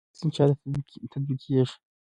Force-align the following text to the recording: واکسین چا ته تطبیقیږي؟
واکسین 0.09 0.29
چا 0.35 0.43
ته 0.61 0.79
تطبیقیږي؟ 1.11 1.75